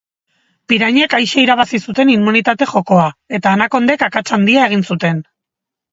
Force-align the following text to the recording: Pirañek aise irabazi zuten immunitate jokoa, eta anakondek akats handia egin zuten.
Pirañek 0.71 1.11
aise 1.17 1.37
irabazi 1.43 1.81
zuten 1.91 2.11
immunitate 2.15 2.69
jokoa, 2.73 3.05
eta 3.39 3.55
anakondek 3.59 4.07
akats 4.09 4.27
handia 4.39 4.65
egin 4.71 4.87
zuten. 4.93 5.25